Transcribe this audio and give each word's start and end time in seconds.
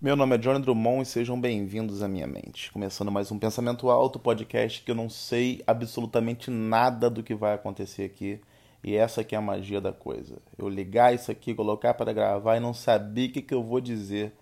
Meu 0.00 0.14
nome 0.14 0.36
é 0.36 0.38
Johnny 0.38 0.60
Drummond 0.60 1.02
e 1.02 1.06
sejam 1.06 1.40
bem-vindos 1.40 2.04
à 2.04 2.08
minha 2.08 2.26
mente. 2.28 2.70
Começando 2.70 3.10
mais 3.10 3.32
um 3.32 3.38
Pensamento 3.38 3.90
Alto, 3.90 4.16
podcast 4.16 4.80
que 4.80 4.92
eu 4.92 4.94
não 4.94 5.10
sei 5.10 5.60
absolutamente 5.66 6.52
nada 6.52 7.10
do 7.10 7.20
que 7.20 7.34
vai 7.34 7.52
acontecer 7.52 8.04
aqui. 8.04 8.40
E 8.84 8.94
essa 8.94 9.22
aqui 9.22 9.34
é 9.34 9.38
a 9.38 9.40
magia 9.40 9.80
da 9.80 9.92
coisa. 9.92 10.38
Eu 10.56 10.68
ligar 10.68 11.12
isso 11.12 11.32
aqui, 11.32 11.52
colocar 11.52 11.94
para 11.94 12.12
gravar 12.12 12.56
e 12.56 12.60
não 12.60 12.72
saber 12.72 13.28
o 13.28 13.32
que, 13.32 13.42
que 13.42 13.52
eu 13.52 13.60
vou 13.60 13.80
dizer. 13.80 14.32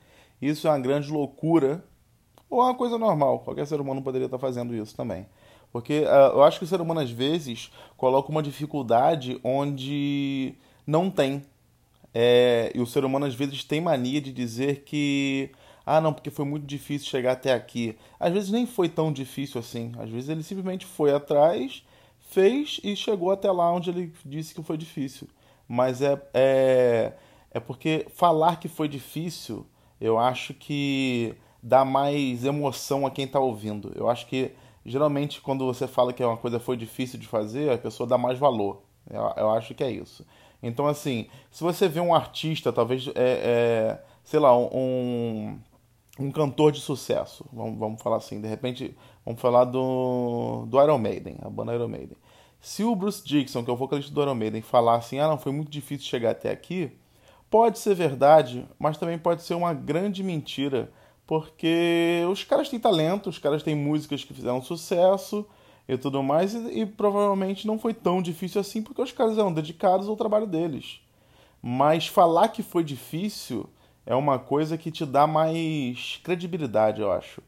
Isso 0.43 0.69
é 0.69 0.71
uma 0.71 0.79
grande 0.79 1.11
loucura 1.11 1.83
ou 2.51 2.61
é 2.61 2.65
uma 2.65 2.75
coisa 2.75 2.99
normal. 2.99 3.39
Qualquer 3.39 3.67
ser 3.67 3.81
humano 3.81 4.03
poderia 4.03 4.27
estar 4.27 4.39
fazendo 4.39 4.75
isso 4.75 4.95
também. 4.95 5.27
Porque 5.73 6.01
uh, 6.01 6.37
eu 6.37 6.43
acho 6.43 6.59
que 6.59 6.67
o 6.67 6.69
ser 6.69 6.83
humano 6.83 7.01
às 7.01 7.11
vezes 7.11 7.73
coloca 7.97 8.31
uma 8.31 8.43
dificuldade 8.43 9.41
onde 9.43 10.55
não 10.87 11.11
tem. 11.11 11.43
É, 12.19 12.73
e 12.75 12.81
o 12.81 12.87
ser 12.87 13.05
humano 13.05 13.27
às 13.27 13.35
vezes 13.35 13.63
tem 13.63 13.79
mania 13.79 14.23
de 14.23 14.33
dizer 14.33 14.85
que 14.85 15.51
ah, 15.85 16.01
não, 16.01 16.15
porque 16.15 16.31
foi 16.31 16.47
muito 16.47 16.65
difícil 16.65 17.11
chegar 17.11 17.33
até 17.33 17.53
aqui. 17.53 17.95
Às 18.19 18.33
vezes 18.33 18.51
nem 18.51 18.67
foi 18.67 18.89
tão 18.89 19.13
difícil 19.13 19.61
assim. 19.61 19.93
Às 19.99 20.09
vezes 20.09 20.31
ele 20.31 20.43
simplesmente 20.43 20.87
foi 20.87 21.13
atrás, 21.13 21.85
fez 22.31 22.81
e 22.83 22.97
chegou 22.97 23.31
até 23.31 23.53
lá 23.53 23.71
onde 23.71 23.91
ele 23.91 24.15
disse 24.25 24.55
que 24.55 24.63
foi 24.63 24.79
difícil. 24.79 25.29
Mas 25.69 26.01
é, 26.01 26.19
é, 26.33 27.13
é 27.51 27.61
porque 27.61 28.07
falar 28.09 28.61
que 28.61 28.67
foi 28.67 28.89
difícil, 28.89 29.67
eu 30.01 30.19
acho 30.19 30.55
que 30.55 31.35
dá 31.63 31.85
mais 31.85 32.47
emoção 32.47 33.05
a 33.05 33.11
quem 33.11 33.27
está 33.27 33.39
ouvindo. 33.39 33.93
Eu 33.95 34.09
acho 34.09 34.27
que 34.27 34.53
geralmente 34.87 35.43
quando 35.43 35.67
você 35.67 35.87
fala 35.87 36.15
que 36.15 36.25
uma 36.25 36.39
coisa 36.39 36.59
foi 36.59 36.79
difícil 36.79 37.21
de 37.21 37.27
fazer, 37.27 37.71
a 37.71 37.77
pessoa 37.77 38.07
dá 38.09 38.17
mais 38.17 38.39
valor. 38.39 38.81
Eu, 39.11 39.21
eu 39.37 39.51
acho 39.51 39.75
que 39.75 39.85
é 39.85 39.91
isso. 39.91 40.25
Então, 40.67 40.87
assim, 40.87 41.29
se 41.51 41.63
você 41.63 41.89
vê 41.89 42.01
um 42.01 42.15
artista, 42.15 42.73
talvez, 42.73 43.09
é, 43.09 43.13
é, 43.17 44.05
sei 44.25 44.41
lá, 44.41 44.57
um, 44.57 45.59
um 46.19 46.31
cantor 46.31 46.73
de 46.73 46.81
sucesso, 46.81 47.45
vamos, 47.53 47.79
vamos 47.79 48.03
falar 48.03 48.17
assim, 48.17 48.41
de 48.41 48.49
repente, 48.49 48.97
vamos 49.25 49.41
falar 49.41 49.65
do, 49.65 50.67
do 50.67 50.83
Iron 50.83 50.99
Maiden, 50.99 51.37
a 51.43 51.51
banda 51.51 51.75
Iron 51.75 51.89
Maiden. 51.89 52.17
Se 52.61 52.83
o 52.83 52.97
Bruce 52.97 53.25
Dixon, 53.25 53.65
que 53.65 53.71
é 53.71 53.73
o 53.73 53.77
vocalista 53.77 54.13
do 54.13 54.23
Iron 54.23 54.35
Maiden, 54.35 54.63
falar 54.63 54.97
assim, 54.97 55.19
ah, 55.19 55.29
não, 55.29 55.39
foi 55.39 55.53
muito 55.53 55.71
difícil 55.71 56.07
chegar 56.07 56.31
até 56.31 56.51
aqui, 56.51 56.91
pode 57.51 57.79
ser 57.79 57.95
verdade, 57.95 58.67
mas 58.79 58.99
também 58.99 59.19
pode 59.19 59.43
ser 59.43 59.55
uma 59.55 59.73
grande 59.73 60.23
mentira, 60.23 60.91
porque 61.27 62.25
os 62.31 62.45
caras 62.45 62.69
têm 62.69 62.79
talento, 62.79 63.29
os 63.29 63.39
caras 63.39 63.63
têm 63.63 63.75
músicas 63.75 64.25
que 64.25 64.35
fizeram 64.35 64.61
sucesso, 64.63 65.47
e 65.89 65.97
tudo 65.97 66.23
mais, 66.23 66.55
e, 66.55 66.81
e, 66.81 66.87
provavelmente 66.87 67.67
não 67.67 67.79
foi 67.79 67.95
tão 67.95 68.21
difícil 68.21 68.61
assim 68.61 68.83
porque 68.83 69.03
os 69.03 69.13
caras 69.13 69.39
eram 69.39 69.53
dedicados 69.53 70.09
ao 70.09 70.17
trabalho 70.17 70.47
deles. 70.47 71.01
Mas 71.63 72.07
falar 72.07 72.49
que 72.49 72.63
foi 72.63 72.83
difícil 72.83 73.69
é 74.05 74.15
uma 74.15 74.39
coisa 74.39 74.77
que 74.77 74.91
te 74.91 75.07
dá 75.07 75.27
mais 75.27 76.21
credibilidade, 76.23 77.01
eu 77.01 77.11
acho. 77.11 77.43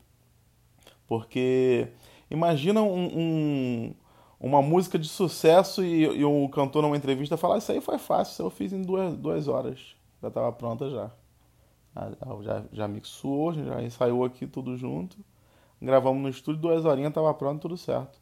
Porque 1.07 1.89
imagina 2.31 2.83
um, 2.83 3.07
um, 3.19 3.95
uma 4.41 4.63
música 4.63 4.99
de 4.99 5.09
sucesso 5.09 5.85
e, 5.85 6.03
e 6.03 6.25
o 6.25 6.49
cantor 6.49 6.83
numa 6.83 6.97
entrevista 6.97 7.37
falar: 7.37 7.59
Isso 7.59 7.73
aí 7.73 7.81
foi 7.81 7.99
fácil, 7.99 8.47
eu 8.47 8.51
fiz 8.51 8.73
em 8.73 8.83
duas, 8.83 9.17
duas 9.17 9.49
horas. 9.49 9.97
Já 10.23 10.29
estava 10.29 10.53
pronta 10.53 10.91
já. 10.91 11.11
Já, 12.43 12.65
já 12.73 12.89
mixou, 12.89 13.53
já 13.53 13.83
ensaiou 13.83 14.25
aqui 14.25 14.47
tudo 14.47 14.77
junto. 14.77 15.17
Gravamos 15.81 16.23
no 16.23 16.29
estúdio, 16.29 16.61
duas 16.61 16.85
horinhas, 16.85 17.11
estava 17.11 17.33
pronto, 17.35 17.63
tudo 17.63 17.77
certo 17.77 18.19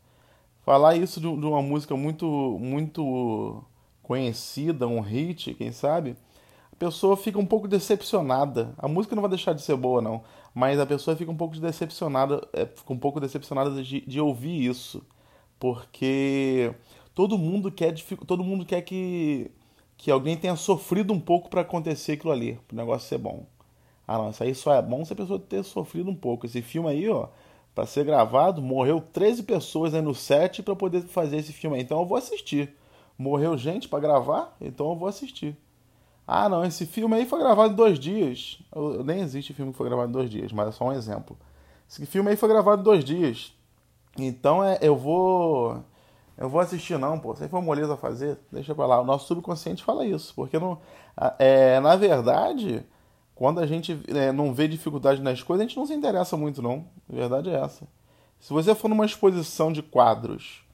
falar 0.66 0.96
isso 0.96 1.20
de, 1.20 1.28
uma 1.28 1.62
música 1.62 1.96
muito 1.96 2.26
muito 2.60 3.64
conhecida, 4.02 4.86
um 4.86 5.00
hit, 5.00 5.54
quem 5.54 5.72
sabe, 5.72 6.16
a 6.72 6.76
pessoa 6.76 7.16
fica 7.16 7.38
um 7.38 7.46
pouco 7.46 7.68
decepcionada. 7.68 8.74
A 8.78 8.88
música 8.88 9.14
não 9.16 9.22
vai 9.22 9.30
deixar 9.30 9.52
de 9.52 9.62
ser 9.62 9.76
boa, 9.76 10.02
não, 10.02 10.22
mas 10.54 10.78
a 10.80 10.86
pessoa 10.86 11.16
fica 11.16 11.30
um 11.30 11.36
pouco 11.36 11.56
decepcionada, 11.58 12.46
é, 12.52 12.66
fica 12.66 12.92
um 12.92 12.98
pouco 12.98 13.20
decepcionada 13.20 13.82
de, 13.82 14.00
de 14.02 14.20
ouvir 14.20 14.64
isso, 14.66 15.02
porque 15.58 16.74
todo 17.14 17.38
mundo 17.38 17.70
quer 17.70 17.94
todo 18.26 18.44
mundo 18.44 18.66
quer 18.66 18.82
que 18.82 19.50
que 19.96 20.10
alguém 20.10 20.36
tenha 20.36 20.56
sofrido 20.56 21.12
um 21.12 21.20
pouco 21.20 21.48
para 21.48 21.62
acontecer 21.62 22.12
aquilo 22.12 22.32
ali, 22.32 22.60
para 22.68 22.74
o 22.74 22.76
negócio 22.76 23.08
ser 23.08 23.18
bom. 23.18 23.46
Ah, 24.06 24.18
não, 24.18 24.30
isso 24.30 24.42
aí 24.44 24.54
só 24.54 24.74
é 24.74 24.82
bom 24.82 25.04
se 25.04 25.12
a 25.12 25.16
pessoa 25.16 25.38
ter 25.38 25.64
sofrido 25.64 26.10
um 26.10 26.14
pouco. 26.14 26.46
Esse 26.46 26.62
filme 26.62 26.88
aí, 26.90 27.08
ó, 27.08 27.28
para 27.76 27.84
ser 27.84 28.06
gravado, 28.06 28.62
morreu 28.62 29.02
13 29.02 29.42
pessoas 29.42 29.92
aí 29.92 30.00
no 30.00 30.14
set 30.14 30.62
para 30.62 30.74
poder 30.74 31.02
fazer 31.02 31.36
esse 31.36 31.52
filme. 31.52 31.78
Então 31.78 32.00
eu 32.00 32.06
vou 32.06 32.16
assistir. 32.16 32.74
Morreu 33.18 33.56
gente 33.58 33.86
para 33.86 34.00
gravar, 34.00 34.56
então 34.58 34.88
eu 34.88 34.96
vou 34.96 35.06
assistir. 35.06 35.54
Ah, 36.26 36.48
não, 36.48 36.64
esse 36.64 36.86
filme 36.86 37.14
aí 37.14 37.26
foi 37.26 37.38
gravado 37.38 37.74
em 37.74 37.76
dois 37.76 37.98
dias. 37.98 38.62
Eu, 38.74 39.04
nem 39.04 39.20
existe 39.20 39.52
filme 39.52 39.72
que 39.72 39.76
foi 39.76 39.88
gravado 39.88 40.08
em 40.08 40.12
dois 40.12 40.30
dias, 40.30 40.52
mas 40.52 40.68
é 40.68 40.72
só 40.72 40.86
um 40.86 40.92
exemplo. 40.92 41.36
Esse 41.86 42.06
filme 42.06 42.30
aí 42.30 42.36
foi 42.36 42.48
gravado 42.48 42.80
em 42.80 42.84
dois 42.84 43.04
dias. 43.04 43.54
Então 44.16 44.64
é, 44.64 44.78
eu 44.80 44.96
vou. 44.96 45.84
Eu 46.38 46.48
vou 46.48 46.62
assistir, 46.62 46.98
não, 46.98 47.18
pô. 47.18 47.34
Foi 47.34 47.60
moleza 47.60 47.94
fazer. 47.94 48.38
Deixa 48.50 48.74
pra 48.74 48.86
lá. 48.86 49.02
O 49.02 49.04
nosso 49.04 49.26
subconsciente 49.26 49.84
fala 49.84 50.06
isso. 50.06 50.32
Porque 50.34 50.58
não. 50.58 50.78
É, 51.38 51.78
na 51.80 51.94
verdade 51.94 52.86
quando 53.36 53.60
a 53.60 53.66
gente 53.66 54.00
é, 54.08 54.32
não 54.32 54.52
vê 54.54 54.66
dificuldade 54.66 55.20
nas 55.20 55.42
coisas, 55.42 55.64
a 55.64 55.68
gente 55.68 55.76
não 55.76 55.86
se 55.86 55.92
interessa 55.92 56.38
muito, 56.38 56.62
não. 56.62 56.86
A 57.06 57.14
verdade 57.14 57.50
é 57.50 57.54
essa. 57.54 57.86
Se 58.40 58.50
você 58.50 58.74
for 58.74 58.88
numa 58.88 59.04
exposição 59.04 59.70
de 59.70 59.82
quadros 59.82 60.64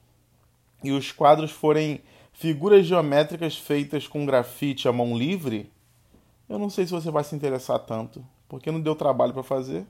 e 0.81 0.93
os 0.93 1.11
quadros 1.11 1.51
forem 1.51 2.01
figuras 2.31 2.85
geométricas 2.85 3.57
feitas 3.57 4.07
com 4.07 4.25
grafite 4.25 4.87
à 4.87 4.93
mão 4.93 5.17
livre, 5.17 5.69
eu 6.47 6.57
não 6.57 6.69
sei 6.69 6.85
se 6.85 6.93
você 6.93 7.11
vai 7.11 7.25
se 7.25 7.35
interessar 7.35 7.79
tanto, 7.79 8.25
porque 8.47 8.71
não 8.71 8.79
deu 8.79 8.95
trabalho 8.95 9.33
para 9.33 9.43
fazer. 9.43 9.85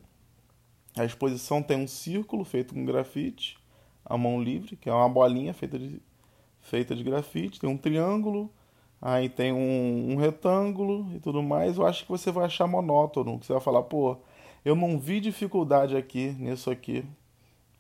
A 0.98 1.06
exposição 1.06 1.62
tem 1.62 1.78
um 1.78 1.88
círculo 1.88 2.44
feito 2.44 2.74
com 2.74 2.84
grafite 2.86 3.56
à 4.04 4.18
mão 4.18 4.42
livre, 4.42 4.76
que 4.76 4.90
é 4.90 4.94
uma 4.94 5.10
bolinha 5.10 5.54
feita 5.54 5.78
de, 5.78 6.02
feita 6.60 6.96
de 6.96 7.04
grafite, 7.04 7.60
tem 7.60 7.70
um 7.70 7.78
triângulo, 7.78 8.52
aí 9.06 9.28
tem 9.28 9.52
um, 9.52 10.14
um, 10.14 10.16
retângulo 10.16 11.06
e 11.14 11.20
tudo 11.20 11.44
mais, 11.44 11.78
eu 11.78 11.86
acho 11.86 12.06
que 12.06 12.10
você 12.10 12.32
vai 12.32 12.46
achar 12.46 12.66
monótono, 12.66 13.38
que 13.38 13.46
você 13.46 13.52
vai 13.52 13.62
falar, 13.62 13.84
pô, 13.84 14.16
eu 14.64 14.78
não 14.78 14.98
vi 14.98 15.20
dificuldade 15.20 15.98
aqui 15.98 16.34
nisso 16.40 16.72
aqui. 16.72 17.04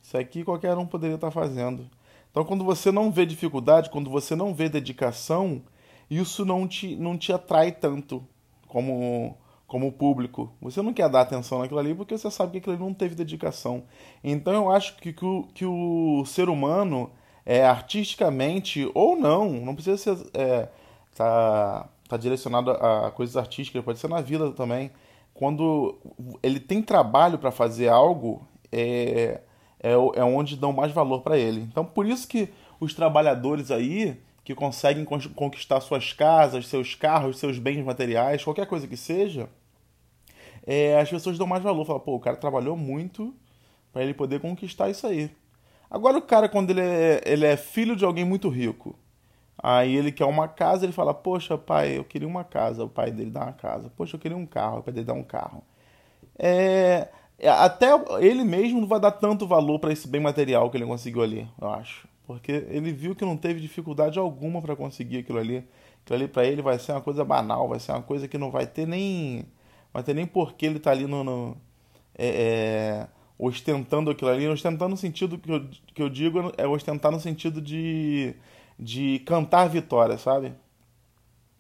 Isso 0.02 0.18
aqui 0.18 0.44
qualquer 0.44 0.78
um 0.78 0.86
poderia 0.86 1.16
estar 1.16 1.32
fazendo. 1.32 1.90
Então, 2.30 2.44
quando 2.44 2.66
você 2.66 2.92
não 2.92 3.10
vê 3.10 3.26
dificuldade, 3.26 3.90
quando 3.90 4.10
você 4.10 4.36
não 4.36 4.54
vê 4.54 4.68
dedicação, 4.68 5.62
isso 6.10 6.44
não 6.44 6.68
te, 6.68 6.94
não 6.98 7.18
te 7.18 7.32
atrai 7.32 7.72
tanto 7.72 8.22
como, 8.68 9.38
como 9.66 9.94
público. 9.94 10.52
Você 10.62 10.82
não 10.82 10.92
quer 10.92 11.08
dar 11.08 11.22
atenção 11.22 11.60
naquilo 11.60 11.80
ali 11.80 11.96
porque 11.96 12.18
você 12.18 12.30
sabe 12.30 12.52
que 12.52 12.58
aquilo 12.58 12.76
ali 12.76 12.84
não 12.84 12.94
teve 12.94 13.16
dedicação. 13.16 13.84
Então, 14.22 14.54
eu 14.54 14.70
acho 14.70 14.98
que, 14.98 15.14
que, 15.14 15.24
o, 15.24 15.44
que 15.54 15.66
o 15.66 16.26
ser 16.26 16.50
humano, 16.50 17.10
é, 17.46 17.66
artisticamente 17.66 18.92
ou 18.94 19.16
não, 19.16 19.50
não 19.52 19.74
precisa 19.74 19.96
ser. 19.96 20.18
É, 20.34 20.68
tá, 21.16 21.90
tá 22.08 22.18
direcionado 22.18 22.72
a 22.72 23.12
coisas 23.12 23.38
artísticas, 23.38 23.84
pode 23.84 24.00
ser 24.00 24.08
na 24.08 24.22
vida 24.22 24.52
também. 24.52 24.92
Quando 25.34 25.98
ele 26.42 26.60
tem 26.60 26.82
trabalho 26.82 27.38
para 27.38 27.52
fazer 27.52 27.88
algo, 27.88 28.48
é, 28.72 29.42
é, 29.80 29.92
é 29.92 30.24
onde 30.24 30.56
dão 30.56 30.72
mais 30.72 30.92
valor 30.92 31.22
para 31.22 31.38
ele. 31.38 31.62
Então, 31.62 31.84
por 31.84 32.06
isso 32.06 32.28
que 32.28 32.50
os 32.80 32.94
trabalhadores 32.94 33.72
aí 33.72 34.18
que 34.44 34.54
conseguem 34.54 35.06
conquistar 35.06 35.80
suas 35.80 36.12
casas, 36.12 36.68
seus 36.68 36.96
carros, 36.96 37.40
seus 37.40 37.58
bens 37.58 37.84
materiais, 37.84 38.44
qualquer 38.44 38.68
coisa 38.68 38.88
que 38.88 38.98
seja, 38.98 39.48
é, 40.66 41.00
as 41.00 41.10
pessoas 41.10 41.38
dão 41.38 41.48
mais 41.48 41.64
valor. 41.64 41.86
Falam, 41.86 42.02
pô, 42.02 42.16
o 42.16 42.20
cara 42.20 42.36
trabalhou 42.36 42.76
muito 42.76 43.34
para 43.92 44.04
ele 44.04 44.14
poder 44.14 44.42
conquistar 44.42 44.90
isso 44.90 45.08
aí. 45.08 45.32
Agora, 45.90 46.18
o 46.18 46.22
cara, 46.22 46.50
quando 46.50 46.72
ele 46.72 46.82
é, 46.82 47.22
ele 47.26 47.46
é 47.46 47.56
filho 47.56 47.96
de 47.96 48.04
alguém 48.04 48.26
muito 48.26 48.50
rico, 48.50 48.96
Aí 49.58 49.96
ele 49.96 50.12
quer 50.12 50.26
uma 50.26 50.48
casa, 50.48 50.86
ele 50.86 50.94
fala: 50.94 51.14
Poxa, 51.14 51.58
pai, 51.58 51.98
eu 51.98 52.04
queria 52.04 52.28
uma 52.28 52.44
casa. 52.44 52.84
O 52.84 52.90
pai 52.90 53.12
dele 53.12 53.32
dá 53.32 53.44
uma 53.44 53.54
casa. 53.54 53.92
Poxa, 53.96 54.16
eu 54.16 54.20
queria 54.20 54.38
um 54.38 54.46
carro. 54.46 54.80
O 54.80 54.84
pai 54.84 54.94
dele 54.94 55.06
dá 55.06 55.14
um 55.14 55.24
carro. 55.24 55.64
É, 56.38 57.10
é 57.40 57.50
até 57.50 57.88
ele 58.20 58.44
mesmo 58.44 58.82
não 58.82 58.88
vai 58.88 59.00
dar 59.00 59.12
tanto 59.12 59.48
valor 59.48 59.80
para 59.80 59.94
esse 59.94 60.08
bem 60.08 60.22
material 60.22 60.70
que 60.70 60.78
ele 60.78 60.86
conseguiu 60.86 61.22
ali, 61.22 61.48
eu 61.62 61.70
acho. 61.70 62.08
Porque 62.26 62.52
ele 62.70 62.92
viu 62.92 63.16
que 63.16 63.26
não 63.26 63.38
teve 63.38 63.60
dificuldade 63.60 64.18
alguma 64.18 64.62
para 64.62 64.76
conseguir 64.76 65.20
aquilo 65.20 65.40
ali. 65.40 65.58
Aquilo 66.04 66.20
ali 66.20 66.28
para 66.28 66.46
ele 66.46 66.62
vai 66.62 66.80
ser 66.80 66.94
uma 66.94 67.02
coisa 67.02 67.24
banal, 67.24 67.68
vai 67.68 67.80
ser 67.80 67.92
uma 67.92 68.02
coisa 68.02 68.28
que 68.28 68.38
não 68.38 68.50
vai 68.52 68.66
ter 68.66 68.88
nem. 68.88 69.46
Vai 69.94 70.04
ter 70.04 70.14
nem 70.14 70.26
porquê 70.26 70.66
ele 70.66 70.80
tá 70.80 70.92
ali 70.92 71.06
no. 71.06 71.24
no 71.24 71.58
é, 72.18 72.28
é, 72.28 73.08
ostentando 73.38 74.10
aquilo 74.10 74.32
ali. 74.32 74.48
Ostentando 74.48 74.90
no 74.90 74.98
sentido 74.98 75.38
que 75.38 75.52
eu, 75.52 75.70
que 75.94 76.02
eu 76.02 76.10
digo 76.10 76.52
é 76.58 76.68
ostentar 76.68 77.12
no 77.12 77.20
sentido 77.20 77.62
de 77.62 78.36
de 78.84 79.20
cantar 79.20 79.70
vitória, 79.70 80.18
sabe? 80.18 80.54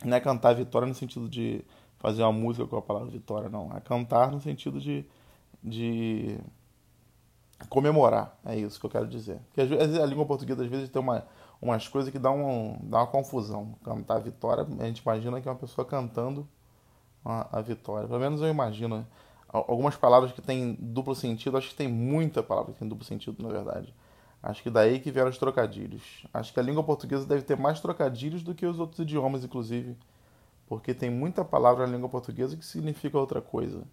Não 0.03 0.17
é 0.17 0.19
cantar 0.19 0.53
vitória 0.53 0.87
no 0.87 0.93
sentido 0.93 1.29
de 1.29 1.63
fazer 1.97 2.21
uma 2.21 2.33
música 2.33 2.67
com 2.67 2.77
a 2.77 2.81
palavra 2.81 3.09
vitória, 3.09 3.49
não. 3.49 3.71
É 3.75 3.79
cantar 3.79 4.29
no 4.29 4.41
sentido 4.41 4.79
de, 4.79 5.05
de 5.63 6.37
comemorar. 7.69 8.37
É 8.45 8.57
isso 8.57 8.77
que 8.77 8.85
eu 8.85 8.89
quero 8.89 9.07
dizer. 9.07 9.39
Porque 9.47 9.61
às 9.61 9.69
vezes 9.69 9.97
a 9.97 10.05
língua 10.05 10.25
portuguesa 10.25 10.63
às 10.63 10.69
vezes 10.69 10.89
tem 10.89 11.01
uma, 11.01 11.25
umas 11.61 11.87
coisas 11.87 12.11
que 12.11 12.19
dão, 12.19 12.45
um, 12.45 12.79
dá 12.83 12.99
uma 12.99 13.07
confusão. 13.07 13.73
Cantar 13.85 14.19
vitória, 14.19 14.67
a 14.79 14.85
gente 14.85 14.99
imagina 14.99 15.39
que 15.39 15.47
é 15.47 15.51
uma 15.51 15.57
pessoa 15.57 15.85
cantando 15.85 16.45
a, 17.23 17.59
a 17.59 17.61
vitória. 17.61 18.05
Pelo 18.05 18.19
menos 18.19 18.41
eu 18.41 18.49
imagino 18.49 19.07
algumas 19.47 19.95
palavras 19.95 20.33
que 20.33 20.41
têm 20.41 20.77
duplo 20.77 21.15
sentido. 21.15 21.55
Acho 21.55 21.69
que 21.69 21.75
tem 21.75 21.87
muita 21.87 22.43
palavra 22.43 22.73
que 22.73 22.79
tem 22.79 22.87
duplo 22.87 23.05
sentido, 23.05 23.41
na 23.41 23.47
verdade. 23.47 23.93
Acho 24.43 24.61
que 24.61 24.69
daí 24.69 24.99
que 24.99 25.09
vieram 25.09 25.29
os 25.29 25.37
trocadilhos. 25.37 26.27
Acho 26.33 26.53
que 26.53 26.59
a 26.59 26.63
língua 26.63 26.83
portuguesa 26.83 27.25
deve 27.25 27.43
ter 27.43 27.57
mais 27.57 27.79
trocadilhos 27.79 28.43
do 28.43 28.53
que 28.53 28.65
os 28.65 28.77
outros 28.77 28.99
idiomas, 28.99 29.45
inclusive. 29.45 29.97
Porque 30.67 30.93
tem 30.93 31.09
muita 31.09 31.45
palavra 31.45 31.87
na 31.87 31.93
língua 31.93 32.09
portuguesa 32.09 32.57
que 32.57 32.65
significa 32.65 33.17
outra 33.17 33.41
coisa. 33.41 33.83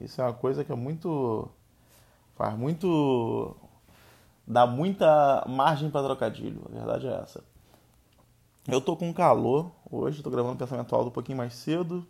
Isso 0.00 0.22
é 0.22 0.24
uma 0.24 0.32
coisa 0.32 0.64
que 0.64 0.72
é 0.72 0.74
muito. 0.74 1.50
faz 2.34 2.56
muito. 2.56 3.54
dá 4.46 4.66
muita 4.66 5.44
margem 5.46 5.90
para 5.90 6.06
trocadilho. 6.06 6.62
A 6.70 6.78
verdade 6.78 7.06
é 7.06 7.20
essa. 7.20 7.44
Eu 8.66 8.80
tô 8.80 8.96
com 8.96 9.12
calor 9.12 9.70
hoje, 9.90 10.22
tô 10.22 10.30
gravando 10.30 10.56
pensamento 10.56 10.94
alto 10.96 11.08
um 11.08 11.12
pouquinho 11.12 11.36
mais 11.36 11.52
cedo. 11.52 12.06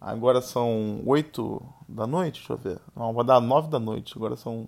Agora 0.00 0.40
são 0.40 1.02
8 1.04 1.62
da 1.86 2.06
noite, 2.06 2.40
deixa 2.40 2.54
eu 2.54 2.56
ver. 2.56 2.80
Não, 2.96 3.12
vai 3.12 3.24
dar 3.24 3.38
9 3.38 3.68
da 3.68 3.78
noite. 3.78 4.14
Agora 4.16 4.34
são. 4.34 4.66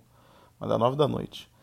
vai 0.61 0.69
dar 0.69 0.77
9 0.77 0.95
da 0.97 1.09
noite. 1.09 1.54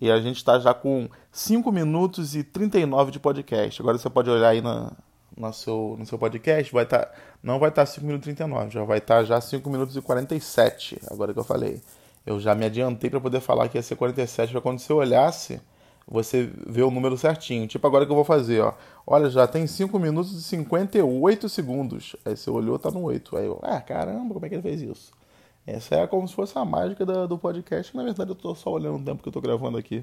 E 0.00 0.10
a 0.10 0.20
gente 0.20 0.36
está 0.36 0.58
já 0.60 0.72
com 0.72 1.08
5 1.32 1.72
minutos 1.72 2.36
e 2.36 2.44
39 2.44 3.10
de 3.10 3.18
podcast. 3.18 3.82
Agora 3.82 3.98
você 3.98 4.08
pode 4.08 4.30
olhar 4.30 4.48
aí 4.48 4.60
na, 4.60 4.92
no, 5.36 5.52
seu, 5.52 5.96
no 5.98 6.06
seu 6.06 6.18
podcast, 6.18 6.72
vai. 6.72 6.86
Tá, 6.86 7.10
não 7.42 7.58
vai 7.58 7.70
estar 7.70 7.82
tá 7.82 7.86
5 7.86 8.06
minutos 8.06 8.26
e 8.26 8.34
39, 8.34 8.70
já 8.70 8.84
vai 8.84 8.98
estar 8.98 9.16
tá 9.16 9.24
já 9.24 9.40
5 9.40 9.68
minutos 9.68 9.96
e 9.96 10.00
47, 10.00 11.00
agora 11.10 11.32
que 11.32 11.38
eu 11.38 11.44
falei. 11.44 11.82
Eu 12.24 12.38
já 12.38 12.54
me 12.54 12.66
adiantei 12.66 13.08
para 13.10 13.20
poder 13.20 13.40
falar 13.40 13.68
que 13.68 13.78
ia 13.78 13.82
ser 13.82 13.96
47, 13.96 14.52
para 14.52 14.60
quando 14.60 14.78
você 14.78 14.92
olhasse, 14.92 15.60
você 16.06 16.50
vê 16.66 16.82
o 16.82 16.90
número 16.90 17.16
certinho. 17.16 17.66
Tipo 17.66 17.86
agora 17.86 18.06
que 18.06 18.12
eu 18.12 18.16
vou 18.16 18.24
fazer, 18.24 18.60
ó. 18.60 18.74
Olha, 19.06 19.28
já 19.30 19.46
tem 19.46 19.66
5 19.66 19.98
minutos 19.98 20.32
e 20.32 20.42
58 20.42 21.48
segundos. 21.48 22.14
Aí 22.24 22.36
você 22.36 22.50
olhou, 22.50 22.78
tá 22.78 22.90
no 22.90 23.02
8. 23.02 23.36
Aí 23.36 23.46
eu, 23.46 23.58
ah, 23.62 23.80
caramba, 23.80 24.34
como 24.34 24.46
é 24.46 24.48
que 24.48 24.54
ele 24.54 24.62
fez 24.62 24.80
isso? 24.80 25.17
Essa 25.70 25.96
é 25.96 26.06
como 26.06 26.26
se 26.26 26.34
fosse 26.34 26.58
a 26.58 26.64
mágica 26.64 27.04
da, 27.04 27.26
do 27.26 27.36
podcast. 27.36 27.94
Na 27.94 28.02
verdade, 28.02 28.30
eu 28.30 28.34
tô 28.34 28.54
só 28.54 28.70
olhando 28.70 28.96
o 28.96 29.02
tempo 29.02 29.22
que 29.22 29.28
eu 29.28 29.32
tô 29.32 29.38
gravando 29.38 29.76
aqui. 29.76 30.02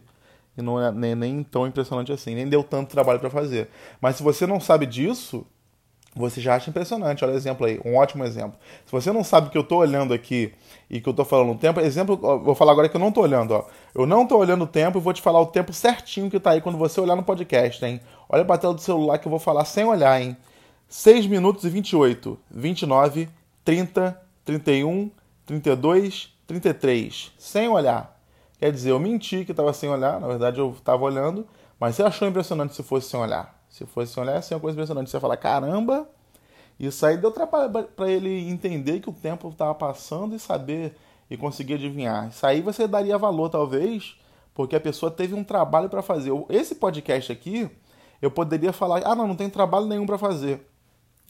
E 0.56 0.62
não 0.62 0.80
é 0.80 0.92
nem, 0.92 1.16
nem 1.16 1.44
tão 1.44 1.66
impressionante 1.66 2.12
assim. 2.12 2.36
Nem 2.36 2.48
deu 2.48 2.64
tanto 2.64 2.92
trabalho 2.92 3.20
para 3.20 3.32
fazer. 3.32 3.70
Mas 4.00 4.16
se 4.16 4.22
você 4.22 4.46
não 4.46 4.60
sabe 4.60 4.86
disso, 4.86 5.44
você 6.16 6.40
já 6.40 6.54
acha 6.54 6.70
impressionante. 6.70 7.26
Olha 7.26 7.34
o 7.34 7.36
exemplo 7.36 7.66
aí, 7.66 7.82
um 7.84 7.96
ótimo 7.96 8.24
exemplo. 8.24 8.60
Se 8.86 8.92
você 8.92 9.12
não 9.12 9.24
sabe 9.24 9.50
que 9.50 9.58
eu 9.58 9.64
tô 9.64 9.78
olhando 9.78 10.14
aqui 10.14 10.54
e 10.88 11.02
que 11.02 11.10
eu 11.10 11.14
tô 11.16 11.26
falando 11.26 11.54
o 11.54 11.58
tempo, 11.58 11.80
exemplo, 11.80 12.16
vou 12.16 12.54
falar 12.54 12.72
agora 12.72 12.88
que 12.88 12.96
eu 12.96 13.02
não 13.02 13.12
tô 13.12 13.22
olhando, 13.22 13.56
ó. 13.56 13.66
Eu 13.96 14.06
não 14.06 14.28
tô 14.28 14.38
olhando 14.38 14.66
o 14.66 14.68
tempo 14.68 15.00
e 15.00 15.02
vou 15.02 15.14
te 15.14 15.22
falar 15.22 15.42
o 15.42 15.48
tempo 15.48 15.74
certinho 15.74 16.30
que 16.30 16.40
tá 16.40 16.52
aí 16.52 16.62
quando 16.62 16.78
você 16.78 17.02
olhar 17.02 17.16
no 17.16 17.24
podcast, 17.24 17.84
hein? 17.84 18.00
Olha 18.30 18.46
pra 18.46 18.60
tela 18.60 18.76
do 18.76 18.82
celular 18.82 19.18
que 19.18 19.28
eu 19.28 19.32
vou 19.32 19.40
falar 19.40 19.66
sem 19.66 19.84
olhar, 19.84 20.22
hein? 20.22 20.38
6 20.88 21.26
minutos 21.26 21.64
e 21.64 21.70
28, 21.70 22.38
29, 22.52 23.28
30, 23.64 24.22
31, 24.46 25.10
32, 25.46 26.36
33, 26.48 27.32
sem 27.38 27.68
olhar. 27.68 28.20
Quer 28.58 28.72
dizer, 28.72 28.92
eu 28.92 29.00
menti 29.00 29.46
que 29.46 29.52
estava 29.52 29.74
sem 29.74 29.90
olhar, 29.90 30.20
na 30.20 30.28
verdade 30.28 30.60
eu 30.60 30.72
estava 30.72 31.04
olhando, 31.04 31.46
mas 31.80 31.96
você 31.96 32.04
achou 32.04 32.28
impressionante 32.28 32.76
se 32.76 32.84
fosse 32.84 33.10
sem 33.10 33.20
olhar. 33.20 33.64
Se 33.70 33.86
fosse 33.86 34.14
sem 34.14 34.24
olhar, 34.24 34.36
ia 34.36 34.42
ser 34.42 34.56
uma 34.56 34.62
coisa 34.62 34.76
impressionante. 34.76 35.10
Você 35.10 35.18
ia 35.18 35.22
falar, 35.22 35.38
caramba, 35.38 36.10
isso 36.80 37.06
aí 37.06 37.18
deu 37.18 37.32
trabalho 37.32 37.72
para 37.96 38.10
ele 38.10 38.50
entender 38.50 39.00
que 39.00 39.10
o 39.10 39.14
tempo 39.14 39.50
estava 39.50 39.76
passando 39.76 40.36
e 40.36 40.40
saber 40.40 40.96
e 41.30 41.36
conseguir 41.36 41.76
adivinhar. 41.76 42.30
Isso 42.30 42.46
aí 42.46 42.62
você 42.62 42.88
daria 42.88 43.18
valor, 43.18 43.50
talvez, 43.50 44.16
porque 44.54 44.76
a 44.76 44.80
pessoa 44.80 45.12
teve 45.12 45.34
um 45.34 45.44
trabalho 45.44 45.90
para 45.90 46.02
fazer. 46.02 46.32
Esse 46.50 46.76
podcast 46.76 47.32
aqui, 47.32 47.70
eu 48.22 48.32
poderia 48.32 48.72
falar, 48.72 49.02
ah, 49.06 49.16
não, 49.16 49.28
não 49.28 49.36
tem 49.36 49.50
trabalho 49.50 49.86
nenhum 49.86 50.06
para 50.06 50.18
fazer 50.18 50.66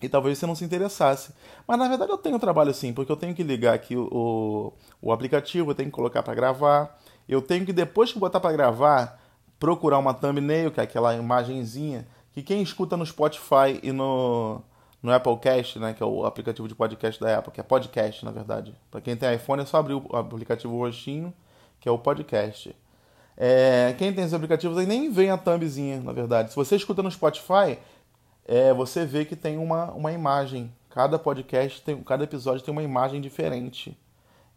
e 0.01 0.09
talvez 0.09 0.37
você 0.37 0.45
não 0.45 0.55
se 0.55 0.63
interessasse. 0.65 1.33
Mas 1.67 1.77
na 1.77 1.87
verdade 1.87 2.11
eu 2.11 2.17
tenho 2.17 2.39
trabalho 2.39 2.73
sim, 2.73 2.93
porque 2.93 3.11
eu 3.11 3.15
tenho 3.15 3.33
que 3.33 3.43
ligar 3.43 3.73
aqui 3.73 3.95
o, 3.95 4.73
o 5.01 5.11
aplicativo, 5.11 5.71
eu 5.71 5.75
tenho 5.75 5.89
que 5.89 5.95
colocar 5.95 6.21
para 6.23 6.33
gravar, 6.33 6.99
eu 7.27 7.41
tenho 7.41 7.65
que 7.65 7.73
depois 7.73 8.11
que 8.11 8.19
botar 8.19 8.39
para 8.39 8.51
gravar, 8.51 9.19
procurar 9.59 9.97
uma 9.97 10.13
thumbnail, 10.13 10.71
que 10.71 10.79
é 10.79 10.83
aquela 10.83 11.15
imagenzinha, 11.15 12.07
que 12.33 12.43
quem 12.43 12.61
escuta 12.61 12.97
no 12.97 13.05
Spotify 13.05 13.79
e 13.81 13.91
no, 13.91 14.61
no 15.01 15.11
Applecast, 15.13 15.79
né, 15.79 15.93
que 15.93 16.03
é 16.03 16.05
o 16.05 16.25
aplicativo 16.25 16.67
de 16.67 16.75
podcast 16.75 17.19
da 17.19 17.37
Apple, 17.37 17.53
que 17.53 17.59
é 17.59 17.63
podcast 17.63 18.23
na 18.25 18.31
verdade. 18.31 18.75
Para 18.91 19.01
quem 19.01 19.15
tem 19.15 19.33
iPhone 19.33 19.61
é 19.61 19.65
só 19.65 19.77
abrir 19.77 19.95
o 19.95 20.15
aplicativo 20.15 20.77
roxinho, 20.77 21.33
que 21.79 21.87
é 21.87 21.91
o 21.91 21.97
podcast. 21.97 22.75
É, 23.37 23.93
quem 23.97 24.13
tem 24.13 24.23
esses 24.23 24.33
aplicativos 24.33 24.77
aí 24.77 24.85
nem 24.85 25.11
vem 25.11 25.29
a 25.29 25.37
thumbzinha, 25.37 25.99
na 26.01 26.13
verdade. 26.13 26.51
Se 26.51 26.55
você 26.55 26.75
escuta 26.75 27.03
no 27.03 27.11
Spotify, 27.11 27.77
é, 28.45 28.73
você 28.73 29.05
vê 29.05 29.25
que 29.25 29.35
tem 29.35 29.57
uma, 29.57 29.91
uma 29.91 30.11
imagem. 30.11 30.71
Cada 30.89 31.19
podcast, 31.19 31.81
tem, 31.81 32.01
cada 32.03 32.23
episódio 32.23 32.63
tem 32.63 32.71
uma 32.71 32.83
imagem 32.83 33.19
diferente. 33.19 33.97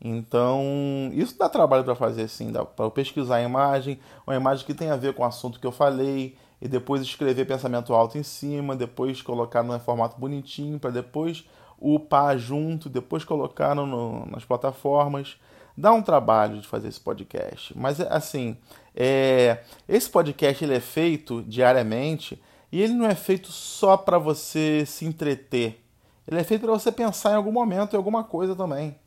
Então, 0.00 1.10
isso 1.12 1.36
dá 1.36 1.48
trabalho 1.48 1.82
para 1.82 1.96
fazer 1.96 2.28
sim, 2.28 2.52
dá 2.52 2.64
para 2.64 2.88
pesquisar 2.90 3.36
a 3.36 3.42
imagem, 3.42 3.98
uma 4.24 4.36
imagem 4.36 4.64
que 4.64 4.74
tem 4.74 4.90
a 4.90 4.96
ver 4.96 5.12
com 5.12 5.22
o 5.22 5.26
assunto 5.26 5.58
que 5.58 5.66
eu 5.66 5.72
falei, 5.72 6.36
e 6.60 6.68
depois 6.68 7.02
escrever 7.02 7.44
pensamento 7.46 7.92
alto 7.92 8.16
em 8.16 8.22
cima, 8.22 8.76
depois 8.76 9.22
colocar 9.22 9.62
no 9.62 9.78
formato 9.80 10.18
bonitinho, 10.18 10.78
para 10.78 10.90
depois 10.90 11.44
upar 11.80 12.38
junto, 12.38 12.88
depois 12.88 13.24
colocar 13.24 13.74
no, 13.74 13.86
no, 13.86 14.26
nas 14.26 14.44
plataformas. 14.44 15.36
Dá 15.76 15.92
um 15.92 16.02
trabalho 16.02 16.60
de 16.60 16.66
fazer 16.66 16.88
esse 16.88 17.00
podcast. 17.00 17.76
Mas, 17.78 18.00
assim, 18.00 18.56
é, 18.94 19.58
esse 19.88 20.10
podcast 20.10 20.64
ele 20.64 20.74
é 20.74 20.80
feito 20.80 21.42
diariamente 21.42 22.40
e 22.70 22.82
ele 22.82 22.92
não 22.92 23.06
é 23.06 23.14
feito 23.14 23.50
só 23.50 23.96
para 23.96 24.18
você 24.18 24.84
se 24.86 25.04
entreter. 25.04 25.82
Ele 26.26 26.38
é 26.38 26.44
feito 26.44 26.62
para 26.62 26.72
você 26.72 26.92
pensar 26.92 27.32
em 27.32 27.36
algum 27.36 27.52
momento 27.52 27.94
em 27.94 27.96
alguma 27.96 28.22
coisa 28.22 28.54
também. 28.54 28.98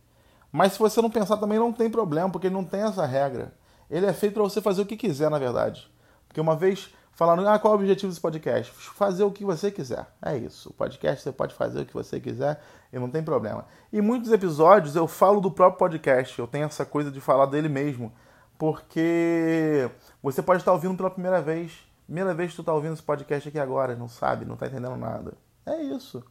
Mas 0.51 0.73
se 0.73 0.79
você 0.79 1.01
não 1.01 1.09
pensar 1.09 1.37
também 1.37 1.59
não 1.59 1.71
tem 1.71 1.89
problema, 1.89 2.29
porque 2.29 2.47
ele 2.47 2.55
não 2.55 2.65
tem 2.65 2.81
essa 2.81 3.05
regra. 3.05 3.53
Ele 3.89 4.05
é 4.05 4.13
feito 4.13 4.33
para 4.33 4.43
você 4.43 4.61
fazer 4.61 4.81
o 4.81 4.85
que 4.85 4.97
quiser, 4.97 5.29
na 5.29 5.37
verdade. 5.37 5.89
Porque 6.27 6.41
uma 6.41 6.55
vez 6.55 6.89
falando, 7.11 7.47
ah, 7.47 7.59
qual 7.59 7.73
é 7.73 7.77
o 7.77 7.79
objetivo 7.79 8.09
desse 8.09 8.21
podcast? 8.21 8.71
Fazer 8.73 9.23
o 9.23 9.31
que 9.31 9.45
você 9.45 9.69
quiser. 9.69 10.07
É 10.21 10.35
isso. 10.35 10.69
O 10.69 10.73
podcast 10.73 11.21
você 11.21 11.31
pode 11.31 11.53
fazer 11.53 11.81
o 11.81 11.85
que 11.85 11.93
você 11.93 12.19
quiser 12.19 12.59
e 12.91 12.97
não 12.97 13.09
tem 13.09 13.21
problema. 13.21 13.65
E 13.93 14.01
muitos 14.01 14.31
episódios 14.31 14.95
eu 14.95 15.07
falo 15.07 15.39
do 15.39 15.51
próprio 15.51 15.77
podcast. 15.77 16.39
Eu 16.39 16.47
tenho 16.47 16.65
essa 16.65 16.85
coisa 16.85 17.11
de 17.11 17.21
falar 17.21 17.45
dele 17.45 17.69
mesmo. 17.69 18.11
Porque 18.57 19.89
você 20.21 20.41
pode 20.41 20.61
estar 20.61 20.71
ouvindo 20.71 20.95
pela 20.95 21.09
primeira 21.09 21.41
vez 21.41 21.90
Primeira 22.11 22.33
vez 22.33 22.49
que 22.51 22.57
tu 22.57 22.63
tá 22.65 22.73
ouvindo 22.73 22.91
esse 22.91 23.01
podcast 23.01 23.47
aqui 23.47 23.57
agora, 23.57 23.95
não 23.95 24.09
sabe, 24.09 24.43
não 24.43 24.57
tá 24.57 24.67
entendendo 24.67 24.97
nada. 24.97 25.31
É 25.65 25.81
isso. 25.81 26.21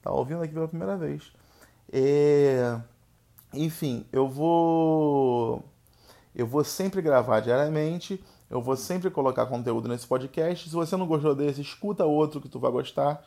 Tá 0.00 0.12
ouvindo 0.12 0.40
aqui 0.40 0.54
pela 0.54 0.68
primeira 0.68 0.96
vez. 0.96 1.32
É... 1.92 2.78
Enfim, 3.52 4.06
eu 4.12 4.28
vou. 4.28 5.64
Eu 6.36 6.46
vou 6.46 6.62
sempre 6.62 7.02
gravar 7.02 7.40
diariamente. 7.40 8.24
Eu 8.48 8.62
vou 8.62 8.76
sempre 8.76 9.10
colocar 9.10 9.46
conteúdo 9.46 9.88
nesse 9.88 10.06
podcast. 10.06 10.68
Se 10.68 10.74
você 10.76 10.96
não 10.96 11.04
gostou 11.04 11.34
desse, 11.34 11.60
escuta 11.60 12.04
outro 12.04 12.40
que 12.40 12.48
tu 12.48 12.60
vai 12.60 12.70
gostar. 12.70 13.20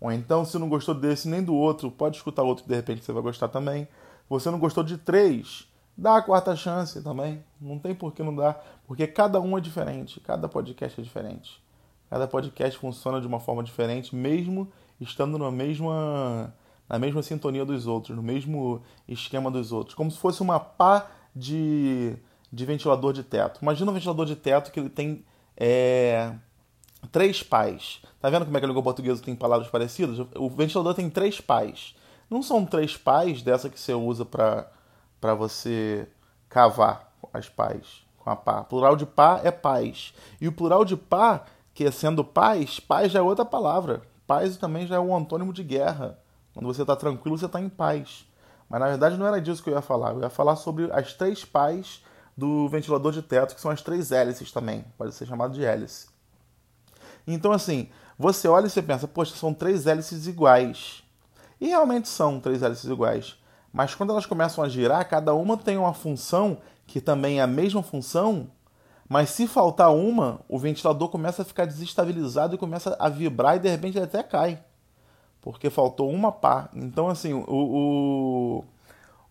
Ou 0.00 0.12
então, 0.12 0.44
se 0.44 0.56
não 0.60 0.68
gostou 0.68 0.94
desse 0.94 1.26
nem 1.26 1.42
do 1.42 1.56
outro, 1.56 1.90
pode 1.90 2.18
escutar 2.18 2.44
outro 2.44 2.62
que 2.62 2.70
de 2.70 2.76
repente 2.76 3.04
você 3.04 3.10
vai 3.10 3.22
gostar 3.24 3.48
também. 3.48 3.82
Se 3.86 4.28
você 4.28 4.48
não 4.48 4.60
gostou 4.60 4.84
de 4.84 4.96
três, 4.96 5.66
Dá 6.00 6.18
a 6.18 6.22
quarta 6.22 6.54
chance 6.54 7.02
também. 7.02 7.42
Não 7.60 7.76
tem 7.76 7.92
por 7.92 8.14
que 8.14 8.22
não 8.22 8.32
dar. 8.32 8.64
Porque 8.86 9.04
cada 9.04 9.40
um 9.40 9.58
é 9.58 9.60
diferente. 9.60 10.20
Cada 10.20 10.48
podcast 10.48 11.00
é 11.00 11.02
diferente. 11.02 11.60
Cada 12.08 12.28
podcast 12.28 12.78
funciona 12.78 13.20
de 13.20 13.26
uma 13.26 13.40
forma 13.40 13.64
diferente, 13.64 14.14
mesmo 14.14 14.70
estando 15.00 15.36
na 15.36 15.50
mesma, 15.50 16.54
na 16.88 17.00
mesma 17.00 17.20
sintonia 17.20 17.64
dos 17.64 17.88
outros, 17.88 18.16
no 18.16 18.22
mesmo 18.22 18.80
esquema 19.08 19.50
dos 19.50 19.72
outros. 19.72 19.96
Como 19.96 20.08
se 20.08 20.18
fosse 20.18 20.40
uma 20.40 20.60
pá 20.60 21.08
de, 21.34 22.16
de 22.52 22.64
ventilador 22.64 23.12
de 23.12 23.24
teto. 23.24 23.58
Imagina 23.60 23.90
um 23.90 23.94
ventilador 23.94 24.24
de 24.24 24.36
teto 24.36 24.70
que 24.70 24.78
ele 24.78 24.88
tem 24.88 25.24
é, 25.56 26.32
três 27.10 27.42
pás. 27.42 28.00
Tá 28.20 28.30
vendo 28.30 28.44
como 28.44 28.56
é 28.56 28.60
que 28.60 28.64
a 28.64 28.68
língua 28.68 28.84
portuguesa 28.84 29.20
tem 29.20 29.34
palavras 29.34 29.68
parecidas? 29.68 30.24
O 30.36 30.48
ventilador 30.48 30.94
tem 30.94 31.10
três 31.10 31.40
pás. 31.40 31.96
Não 32.30 32.40
são 32.40 32.64
três 32.64 32.96
pás 32.96 33.42
dessa 33.42 33.68
que 33.68 33.80
você 33.80 33.92
usa 33.92 34.24
para 34.24 34.70
para 35.20 35.34
você 35.34 36.08
cavar 36.48 37.12
as 37.32 37.48
pás 37.48 38.06
com 38.18 38.30
a 38.30 38.36
pá. 38.36 38.64
Plural 38.64 38.96
de 38.96 39.06
pá 39.06 39.40
é 39.42 39.50
paz. 39.50 40.14
E 40.40 40.48
o 40.48 40.52
plural 40.52 40.84
de 40.84 40.96
pá, 40.96 41.44
que 41.74 41.84
é 41.84 41.90
sendo 41.90 42.24
paz, 42.24 42.80
paz 42.80 43.12
já 43.12 43.18
é 43.18 43.22
outra 43.22 43.44
palavra. 43.44 44.02
Paz 44.26 44.56
também 44.56 44.86
já 44.86 44.96
é 44.96 45.00
um 45.00 45.16
antônimo 45.16 45.52
de 45.52 45.62
guerra. 45.62 46.18
Quando 46.52 46.66
você 46.66 46.82
está 46.82 46.94
tranquilo, 46.94 47.38
você 47.38 47.46
está 47.46 47.60
em 47.60 47.68
paz. 47.68 48.26
Mas 48.68 48.80
na 48.80 48.88
verdade 48.88 49.16
não 49.16 49.26
era 49.26 49.40
disso 49.40 49.62
que 49.62 49.70
eu 49.70 49.74
ia 49.74 49.80
falar. 49.80 50.12
Eu 50.12 50.20
ia 50.20 50.30
falar 50.30 50.56
sobre 50.56 50.90
as 50.92 51.14
três 51.14 51.44
pás 51.44 52.02
do 52.36 52.68
ventilador 52.68 53.12
de 53.12 53.22
teto, 53.22 53.54
que 53.54 53.60
são 53.60 53.70
as 53.70 53.80
três 53.80 54.12
hélices 54.12 54.52
também. 54.52 54.84
Pode 54.96 55.14
ser 55.14 55.26
chamado 55.26 55.54
de 55.54 55.64
hélice. 55.64 56.08
Então, 57.26 57.52
assim, 57.52 57.88
você 58.18 58.48
olha 58.48 58.66
e 58.66 58.70
você 58.70 58.82
pensa, 58.82 59.08
poxa, 59.08 59.34
são 59.36 59.54
três 59.54 59.86
hélices 59.86 60.26
iguais. 60.26 61.02
E 61.60 61.68
realmente 61.68 62.08
são 62.08 62.40
três 62.40 62.62
hélices 62.62 62.90
iguais. 62.90 63.37
Mas 63.72 63.94
quando 63.94 64.10
elas 64.10 64.26
começam 64.26 64.62
a 64.64 64.68
girar, 64.68 65.08
cada 65.08 65.34
uma 65.34 65.56
tem 65.56 65.76
uma 65.76 65.94
função 65.94 66.58
que 66.86 67.00
também 67.00 67.38
é 67.38 67.42
a 67.42 67.46
mesma 67.46 67.82
função, 67.82 68.50
mas 69.08 69.30
se 69.30 69.46
faltar 69.46 69.94
uma, 69.94 70.40
o 70.48 70.58
ventilador 70.58 71.08
começa 71.08 71.42
a 71.42 71.44
ficar 71.44 71.66
desestabilizado 71.66 72.54
e 72.54 72.58
começa 72.58 72.96
a 72.98 73.08
vibrar 73.08 73.56
e 73.56 73.58
de 73.58 73.68
repente 73.68 73.96
ele 73.96 74.04
até 74.04 74.22
cai. 74.22 74.62
Porque 75.40 75.70
faltou 75.70 76.10
uma 76.10 76.30
pá. 76.30 76.68
Então, 76.74 77.08
assim, 77.08 77.32
o, 77.32 77.44
o 77.48 78.64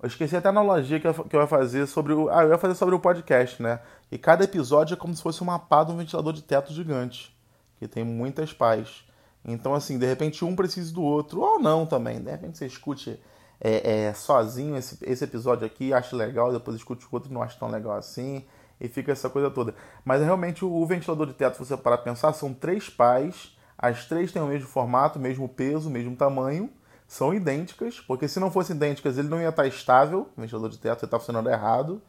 Eu 0.01 0.08
esqueci 0.08 0.36
até 0.36 0.48
a 0.48 0.51
analogia 0.51 1.00
que 1.00 1.08
eu, 1.08 1.13
que 1.13 1.36
eu 1.36 1.41
ia 1.41 1.48
fazer 1.48 1.86
sobre 1.86 2.13
o. 2.13 2.29
Ah, 2.29 2.44
eu 2.44 2.50
ia 2.50 2.58
fazer 2.58 2.75
sobre 2.75 2.96
o 2.96 3.00
podcast, 3.00 3.62
né? 3.62 3.79
E 4.12 4.17
cada 4.17 4.44
episódio 4.44 4.94
é 4.94 4.98
como 4.98 5.15
se 5.15 5.22
fosse 5.22 5.41
uma 5.41 5.60
pá 5.60 5.84
de 5.84 5.91
um 5.91 5.98
ventilador 5.98 6.34
de 6.34 6.41
teto 6.41 6.74
gigante. 6.74 7.36
Que 7.77 7.88
tem 7.88 8.03
muitas 8.03 8.53
pás. 8.53 9.03
Então, 9.46 9.75
assim, 9.75 10.00
de 10.00 10.06
repente 10.06 10.44
um 10.44 10.56
precisa 10.56 10.91
do 10.94 11.03
outro. 11.03 11.41
Ou 11.41 11.60
não 11.60 11.86
também. 11.86 12.20
De 12.22 12.32
repente 12.32 12.58
você 12.58 12.65
escute 12.65 13.20
é, 13.59 14.05
é, 14.05 14.13
sozinho 14.13 14.75
esse, 14.77 14.97
esse 15.01 15.23
episódio 15.23 15.65
aqui, 15.65 15.93
acha 15.93 16.15
legal, 16.15 16.51
depois 16.51 16.77
escute 16.77 17.05
o 17.05 17.09
outro 17.11 17.33
não 17.33 17.41
acha 17.41 17.57
tão 17.59 17.69
legal 17.69 17.97
assim. 17.97 18.45
E 18.79 18.87
fica 18.87 19.11
essa 19.11 19.27
coisa 19.27 19.49
toda. 19.49 19.73
Mas 20.05 20.21
realmente 20.21 20.63
o, 20.63 20.71
o 20.71 20.85
ventilador 20.85 21.25
de 21.25 21.33
teto, 21.33 21.53
se 21.53 21.65
você 21.65 21.75
parar 21.75 21.97
pensar, 21.97 22.31
são 22.33 22.53
três 22.53 22.89
pás. 22.89 23.57
As 23.75 24.05
três 24.05 24.31
têm 24.31 24.41
o 24.41 24.47
mesmo 24.47 24.67
formato, 24.67 25.19
mesmo 25.19 25.49
peso, 25.49 25.89
mesmo 25.89 26.15
tamanho 26.15 26.69
são 27.07 27.33
idênticas, 27.33 28.01
porque 28.01 28.27
se 28.27 28.39
não 28.39 28.51
fossem 28.51 28.75
idênticas, 28.75 29.17
ele 29.17 29.29
não 29.29 29.41
ia 29.41 29.49
estar 29.49 29.65
estável, 29.65 30.29
o 30.35 30.41
ventilador 30.41 30.69
de 30.69 30.77
teto 30.77 31.03
ia 31.03 31.05
estar 31.05 31.19
funcionando 31.19 31.49
errado. 31.49 32.01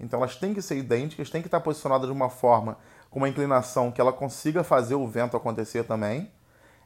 Então 0.00 0.20
elas 0.20 0.36
têm 0.36 0.54
que 0.54 0.62
ser 0.62 0.76
idênticas, 0.78 1.30
têm 1.30 1.42
que 1.42 1.48
estar 1.48 1.60
posicionadas 1.60 2.06
de 2.06 2.12
uma 2.12 2.30
forma, 2.30 2.78
com 3.10 3.18
uma 3.18 3.28
inclinação 3.28 3.92
que 3.92 4.00
ela 4.00 4.12
consiga 4.12 4.64
fazer 4.64 4.94
o 4.94 5.06
vento 5.06 5.36
acontecer 5.36 5.84
também. 5.84 6.30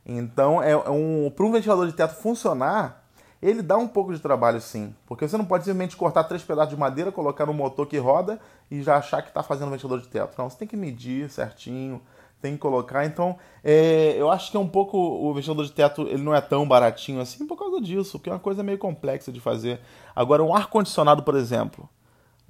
Então, 0.05 0.63
é, 0.63 0.73
é 0.73 0.91
um, 0.91 1.31
para 1.31 1.45
um 1.45 1.53
ventilador 1.53 1.87
de 1.87 1.93
teto 1.93 2.15
funcionar, 2.15 3.05
ele 3.43 3.63
dá 3.63 3.77
um 3.77 3.89
pouco 3.89 4.13
de 4.13 4.21
trabalho 4.21 4.61
sim, 4.61 4.95
porque 5.07 5.27
você 5.27 5.37
não 5.37 5.45
pode 5.45 5.65
simplesmente 5.65 5.97
cortar 5.97 6.25
três 6.25 6.43
pedaços 6.43 6.71
de 6.71 6.79
madeira, 6.79 7.11
colocar 7.11 7.47
no 7.47 7.55
motor 7.55 7.87
que 7.87 7.97
roda 7.97 8.39
e 8.71 8.83
já 8.83 8.97
achar 8.97 9.23
que 9.23 9.29
está 9.29 9.43
fazendo 9.43 9.71
ventilador 9.71 10.01
de 10.01 10.09
teto. 10.09 10.35
Não, 10.37 10.51
você 10.51 10.59
tem 10.59 10.69
que 10.69 10.77
medir 10.77 11.31
certinho, 11.31 12.03
tem 12.41 12.53
que 12.53 12.59
colocar. 12.59 13.05
Então, 13.05 13.37
é, 13.63 14.15
eu 14.17 14.31
acho 14.31 14.51
que 14.51 14.57
é 14.57 14.61
um 14.61 14.69
pouco. 14.69 14.99
O 14.99 15.33
ventilador 15.33 15.65
de 15.65 15.73
teto 15.73 16.03
ele 16.03 16.23
não 16.23 16.35
é 16.35 16.41
tão 16.41 16.67
baratinho 16.67 17.21
assim 17.21 17.47
por 17.47 17.57
causa 17.57 17.81
disso, 17.81 18.19
porque 18.19 18.31
é 18.31 18.33
uma 18.33 18.39
coisa 18.39 18.63
meio 18.63 18.79
complexa 18.79 19.33
de 19.33 19.41
fazer. 19.41 19.81
Agora, 20.15 20.43
um 20.43 20.55
ar-condicionado, 20.55 21.23
por 21.23 21.35
exemplo. 21.35 21.89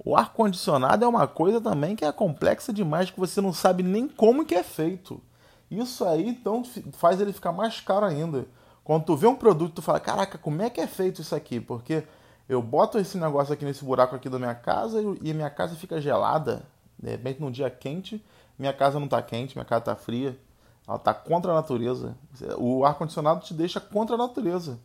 O 0.03 0.15
ar-condicionado 0.15 1.05
é 1.05 1.07
uma 1.07 1.27
coisa 1.27 1.61
também 1.61 1.95
que 1.95 2.03
é 2.03 2.11
complexa 2.11 2.73
demais, 2.73 3.11
que 3.11 3.19
você 3.19 3.39
não 3.39 3.53
sabe 3.53 3.83
nem 3.83 4.07
como 4.07 4.43
que 4.43 4.55
é 4.55 4.63
feito. 4.63 5.21
Isso 5.69 6.03
aí, 6.03 6.27
então, 6.27 6.63
faz 6.93 7.21
ele 7.21 7.31
ficar 7.31 7.51
mais 7.51 7.79
caro 7.79 8.05
ainda. 8.05 8.47
Quando 8.83 9.05
tu 9.05 9.15
vê 9.15 9.27
um 9.27 9.35
produto, 9.35 9.75
tu 9.75 9.81
fala, 9.81 9.99
caraca, 9.99 10.37
como 10.37 10.61
é 10.61 10.69
que 10.69 10.81
é 10.81 10.87
feito 10.87 11.21
isso 11.21 11.35
aqui? 11.35 11.59
Porque 11.59 12.03
eu 12.49 12.61
boto 12.61 12.97
esse 12.97 13.17
negócio 13.17 13.53
aqui 13.53 13.63
nesse 13.63 13.85
buraco 13.85 14.15
aqui 14.15 14.27
da 14.27 14.39
minha 14.39 14.55
casa 14.55 15.01
e 15.21 15.33
minha 15.33 15.49
casa 15.49 15.75
fica 15.75 16.01
gelada. 16.01 16.63
De 16.97 17.09
repente, 17.09 17.39
num 17.39 17.51
dia 17.51 17.69
quente, 17.69 18.23
minha 18.57 18.73
casa 18.73 18.99
não 18.99 19.05
está 19.05 19.21
quente, 19.21 19.55
minha 19.55 19.65
casa 19.65 19.79
está 19.79 19.95
fria. 19.95 20.37
Ela 20.87 20.97
está 20.97 21.13
contra 21.13 21.51
a 21.51 21.55
natureza. 21.55 22.17
O 22.57 22.83
ar-condicionado 22.83 23.41
te 23.41 23.53
deixa 23.53 23.79
contra 23.79 24.15
a 24.15 24.17
natureza. 24.17 24.79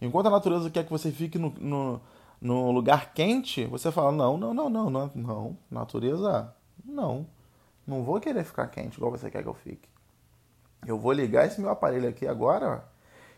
Enquanto 0.00 0.28
a 0.28 0.30
natureza 0.30 0.70
quer 0.70 0.84
que 0.84 0.90
você 0.90 1.10
fique 1.10 1.38
no, 1.38 1.50
no, 1.58 2.00
no 2.40 2.70
lugar 2.70 3.12
quente, 3.12 3.66
você 3.66 3.92
fala: 3.92 4.12
não, 4.12 4.38
não, 4.38 4.54
não, 4.54 4.70
não, 4.70 4.88
não, 4.88 5.10
não. 5.14 5.58
Natureza, 5.70 6.54
não. 6.84 7.26
Não 7.86 8.02
vou 8.02 8.20
querer 8.20 8.44
ficar 8.44 8.68
quente 8.68 8.96
igual 8.96 9.10
você 9.10 9.30
quer 9.30 9.42
que 9.42 9.48
eu 9.48 9.54
fique. 9.54 9.88
Eu 10.86 10.98
vou 10.98 11.12
ligar 11.12 11.46
esse 11.46 11.60
meu 11.60 11.70
aparelho 11.70 12.08
aqui 12.08 12.26
agora 12.26 12.84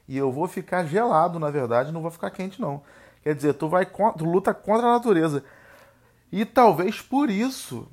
e 0.08 0.16
eu 0.16 0.32
vou 0.32 0.48
ficar 0.48 0.84
gelado, 0.84 1.38
na 1.38 1.50
verdade, 1.50 1.92
não 1.92 2.02
vou 2.02 2.10
ficar 2.10 2.30
quente, 2.30 2.60
não. 2.60 2.82
Quer 3.22 3.34
dizer, 3.34 3.54
tu 3.54 3.68
vai 3.68 3.86
luta 4.20 4.52
contra 4.52 4.86
a 4.86 4.92
natureza. 4.92 5.44
E 6.30 6.44
talvez 6.44 7.00
por 7.00 7.30
isso 7.30 7.86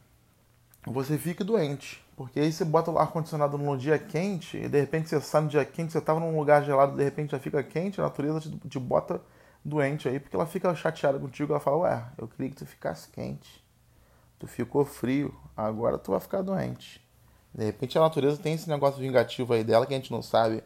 você 0.85 1.17
fica 1.17 1.43
doente. 1.43 2.03
Porque 2.15 2.39
aí 2.39 2.51
você 2.51 2.65
bota 2.65 2.91
o 2.91 2.99
ar-condicionado 2.99 3.57
num 3.57 3.77
dia 3.77 3.97
quente, 3.97 4.57
e 4.57 4.67
de 4.67 4.79
repente 4.79 5.07
você 5.07 5.21
sai 5.21 5.41
no 5.41 5.47
dia 5.47 5.63
quente, 5.63 5.93
você 5.93 5.99
estava 5.99 6.19
num 6.19 6.37
lugar 6.37 6.63
gelado, 6.65 6.97
de 6.97 7.03
repente 7.03 7.31
já 7.31 7.39
fica 7.39 7.63
quente, 7.63 8.01
a 8.01 8.03
natureza 8.03 8.41
te, 8.41 8.49
te 8.67 8.77
bota 8.77 9.21
doente 9.63 10.09
aí, 10.09 10.19
porque 10.19 10.35
ela 10.35 10.45
fica 10.45 10.73
chateada 10.75 11.17
contigo, 11.17 11.53
ela 11.53 11.61
fala, 11.61 11.77
ué, 11.77 12.05
eu 12.17 12.27
queria 12.27 12.49
que 12.49 12.57
tu 12.57 12.65
ficasse 12.65 13.07
quente. 13.09 13.63
Tu 14.37 14.47
ficou 14.47 14.83
frio, 14.83 15.33
agora 15.55 15.97
tu 15.97 16.11
vai 16.11 16.19
ficar 16.19 16.41
doente. 16.41 17.01
De 17.53 17.63
repente 17.63 17.97
a 17.97 18.01
natureza 18.01 18.37
tem 18.37 18.53
esse 18.53 18.69
negócio 18.69 18.99
vingativo 18.99 19.53
aí 19.53 19.63
dela 19.63 19.85
que 19.85 19.93
a 19.93 19.97
gente 19.97 20.11
não 20.11 20.21
sabe. 20.21 20.63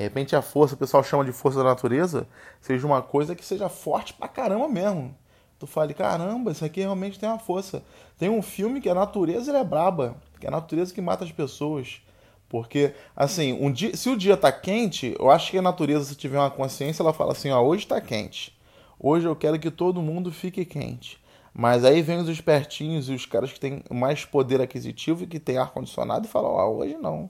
De 0.00 0.04
repente 0.04 0.34
a 0.34 0.42
força, 0.42 0.74
o 0.74 0.78
pessoal 0.78 1.04
chama 1.04 1.24
de 1.24 1.32
força 1.32 1.58
da 1.58 1.64
natureza, 1.64 2.26
seja 2.60 2.86
uma 2.86 3.02
coisa 3.02 3.34
que 3.34 3.44
seja 3.44 3.68
forte 3.68 4.14
pra 4.14 4.26
caramba 4.26 4.68
mesmo 4.68 5.14
tu 5.60 5.66
fale, 5.66 5.92
caramba, 5.92 6.52
isso 6.52 6.64
aqui 6.64 6.80
realmente 6.80 7.18
tem 7.18 7.28
uma 7.28 7.38
força. 7.38 7.84
Tem 8.18 8.30
um 8.30 8.40
filme 8.40 8.80
que 8.80 8.88
a 8.88 8.94
natureza 8.94 9.56
é 9.56 9.62
braba, 9.62 10.16
que 10.40 10.46
é 10.46 10.48
a 10.48 10.52
natureza 10.52 10.92
que 10.92 11.02
mata 11.02 11.22
as 11.22 11.30
pessoas. 11.30 12.00
Porque, 12.48 12.94
assim, 13.14 13.52
um 13.52 13.70
dia, 13.70 13.94
se 13.94 14.08
o 14.08 14.16
dia 14.16 14.38
tá 14.38 14.50
quente, 14.50 15.14
eu 15.18 15.30
acho 15.30 15.50
que 15.50 15.58
a 15.58 15.62
natureza, 15.62 16.06
se 16.06 16.16
tiver 16.16 16.38
uma 16.38 16.50
consciência, 16.50 17.02
ela 17.02 17.12
fala 17.12 17.32
assim, 17.32 17.50
ó, 17.50 17.62
hoje 17.62 17.86
tá 17.86 18.00
quente. 18.00 18.58
Hoje 18.98 19.28
eu 19.28 19.36
quero 19.36 19.58
que 19.58 19.70
todo 19.70 20.00
mundo 20.00 20.32
fique 20.32 20.64
quente. 20.64 21.20
Mas 21.52 21.84
aí 21.84 22.00
vem 22.00 22.16
os 22.16 22.28
espertinhos 22.30 23.10
e 23.10 23.12
os 23.12 23.26
caras 23.26 23.52
que 23.52 23.60
têm 23.60 23.84
mais 23.90 24.24
poder 24.24 24.62
aquisitivo 24.62 25.24
e 25.24 25.26
que 25.26 25.38
tem 25.38 25.58
ar-condicionado 25.58 26.26
e 26.26 26.30
falam, 26.30 26.52
ó, 26.52 26.70
hoje 26.70 26.96
não. 26.96 27.28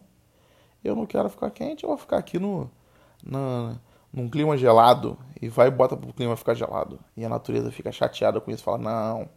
Eu 0.83 0.97
não 0.97 1.07
quero 1.07 1.29
ficar 1.29 1.51
quente, 1.51 1.85
eu 1.85 1.91
vou 1.91 1.99
ficar 1.99 2.19
aqui 2.19 2.39
no, 2.39 2.71
no, 3.25 3.79
num 4.13 4.29
clima 4.29 4.57
gelado 4.57 5.17
e 5.41 5.49
vai 5.49 5.69
e 5.69 5.71
bota 5.71 5.97
pro 5.97 6.13
clima 6.13 6.37
ficar 6.37 6.55
gelado. 6.55 6.99
E 7.17 7.25
a 7.25 7.29
natureza 7.29 7.71
fica 7.71 7.93
chateada 7.93 8.41
com 8.41 8.51
isso, 8.51 8.63
fala: 8.63 8.79
"Não. 8.79 9.29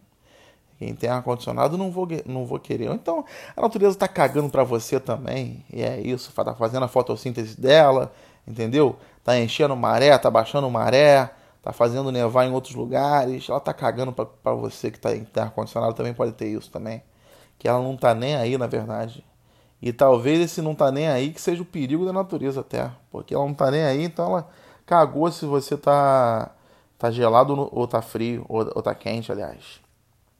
Quem 0.79 0.93
tem 0.95 1.09
ar 1.09 1.21
condicionado 1.23 1.77
não 1.77 1.91
vou 1.91 2.07
não 2.25 2.45
vou 2.45 2.59
querer". 2.59 2.89
Então, 2.91 3.25
a 3.55 3.61
natureza 3.61 3.97
tá 3.97 4.07
cagando 4.07 4.49
para 4.49 4.63
você 4.63 4.99
também. 4.99 5.65
E 5.71 5.81
é 5.81 5.99
isso, 6.01 6.31
tá 6.33 6.55
fazendo 6.55 6.83
a 6.83 6.87
fotossíntese 6.87 7.59
dela, 7.59 8.11
entendeu? 8.47 8.97
Tá 9.23 9.37
enchendo 9.39 9.75
maré, 9.75 10.17
tá 10.17 10.29
baixando 10.31 10.69
maré, 10.69 11.31
tá 11.61 11.71
fazendo 11.73 12.11
nevar 12.11 12.45
em 12.45 12.51
outros 12.51 12.75
lugares. 12.75 13.47
Ela 13.49 13.59
tá 13.59 13.73
cagando 13.73 14.11
para 14.13 14.53
você 14.53 14.91
que 14.91 14.99
tá 14.99 15.15
em 15.15 15.27
ar 15.35 15.51
condicionado 15.51 15.93
também 15.93 16.13
pode 16.13 16.33
ter 16.33 16.47
isso 16.47 16.71
também. 16.71 17.03
Que 17.59 17.67
ela 17.67 17.81
não 17.81 17.95
tá 17.97 18.13
nem 18.13 18.35
aí, 18.35 18.57
na 18.57 18.67
verdade. 18.67 19.23
E 19.85 19.91
talvez 19.91 20.39
esse 20.39 20.61
não 20.61 20.73
tá 20.73 20.89
nem 20.89 21.09
aí 21.09 21.33
que 21.33 21.41
seja 21.41 21.61
o 21.61 21.65
perigo 21.65 22.05
da 22.05 22.13
natureza 22.13 22.61
até. 22.61 22.89
Porque 23.11 23.35
ela 23.35 23.45
não 23.45 23.53
tá 23.53 23.69
nem 23.69 23.83
aí, 23.83 24.01
então 24.05 24.27
ela 24.27 24.49
cagou 24.85 25.29
se 25.29 25.45
você 25.45 25.75
tá, 25.75 26.51
tá 26.97 27.11
gelado 27.11 27.67
ou 27.69 27.85
tá 27.85 28.01
frio, 28.01 28.45
ou, 28.47 28.59
ou 28.73 28.81
tá 28.81 28.95
quente, 28.95 29.29
aliás. 29.29 29.81